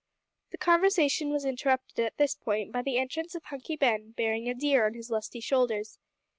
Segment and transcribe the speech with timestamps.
[0.49, 4.55] The conversation was interrupted at this point by the entrance of Hunky Ben bearing a
[4.55, 5.99] deer on his lusty shoulders.